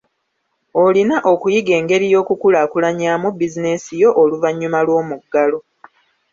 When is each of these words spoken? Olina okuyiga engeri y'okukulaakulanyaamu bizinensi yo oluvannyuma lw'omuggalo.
Olina 0.83 1.17
okuyiga 1.31 1.71
engeri 1.79 2.05
y'okukulaakulanyaamu 2.13 3.27
bizinensi 3.39 3.91
yo 4.01 4.09
oluvannyuma 4.21 4.79
lw'omuggalo. 4.87 5.57